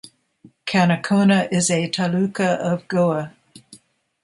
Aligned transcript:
Canacona 0.65 1.47
is 1.53 1.69
a 1.69 1.87
taluka 1.87 2.57
of 2.57 2.87
Goa. 2.87 3.35